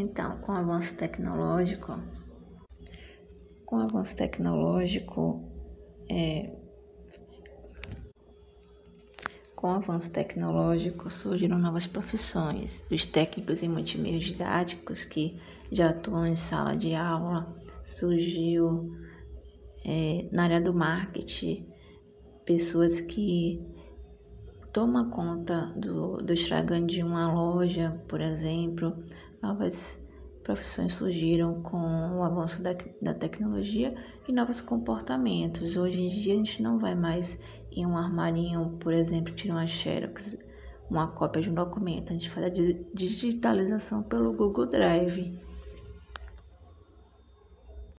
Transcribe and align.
Então, 0.00 0.38
com 0.42 0.52
o 0.52 0.54
avanço 0.54 0.96
tecnológico, 0.96 2.00
com 3.66 3.78
o 3.78 3.80
avanço 3.80 4.14
tecnológico, 4.14 5.42
é, 6.08 6.56
com 9.56 9.66
o 9.66 9.74
avanço 9.74 10.12
tecnológico 10.12 11.10
surgiram 11.10 11.58
novas 11.58 11.84
profissões, 11.84 12.86
os 12.88 13.06
técnicos 13.06 13.64
em 13.64 13.68
multimeios 13.68 14.22
didáticos 14.22 15.02
que 15.02 15.36
já 15.72 15.90
atuam 15.90 16.28
em 16.28 16.36
sala 16.36 16.76
de 16.76 16.94
aula, 16.94 17.52
surgiu 17.82 18.96
é, 19.84 20.28
na 20.30 20.44
área 20.44 20.60
do 20.60 20.72
marketing. 20.72 21.66
Pessoas 22.44 23.00
que 23.00 23.60
tomam 24.72 25.10
conta 25.10 25.66
do, 25.76 26.18
do 26.18 26.34
de 26.86 27.02
uma 27.02 27.32
loja, 27.34 28.00
por 28.06 28.20
exemplo, 28.20 28.96
novas 29.42 30.06
profissões 30.42 30.94
surgiram 30.94 31.62
com 31.62 31.76
o 31.76 32.22
avanço 32.22 32.62
da, 32.62 32.70
da 33.02 33.12
tecnologia 33.12 33.94
e 34.26 34.32
novos 34.32 34.60
comportamentos. 34.60 35.76
Hoje 35.76 36.00
em 36.00 36.08
dia 36.08 36.34
a 36.34 36.36
gente 36.36 36.62
não 36.62 36.78
vai 36.78 36.94
mais 36.94 37.40
em 37.70 37.86
um 37.86 37.96
armarinho, 37.96 38.76
por 38.80 38.92
exemplo, 38.92 39.34
tirar 39.34 39.54
uma 39.54 39.66
xerox, 39.66 40.38
uma 40.90 41.08
cópia 41.08 41.42
de 41.42 41.50
um 41.50 41.54
documento. 41.54 42.10
A 42.10 42.12
gente 42.14 42.30
faz 42.30 42.46
a 42.46 42.48
digitalização 42.94 44.02
pelo 44.02 44.32
Google 44.32 44.66
Drive. 44.66 45.38